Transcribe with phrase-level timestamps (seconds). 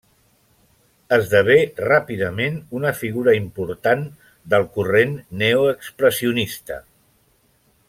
[1.17, 4.01] Esdevé ràpidament una figura important
[4.55, 6.81] del corrent neoexpressionista.